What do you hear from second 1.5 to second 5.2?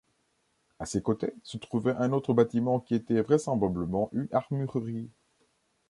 trouvait un autre bâtiment qui était vraisemblablement une armurerie.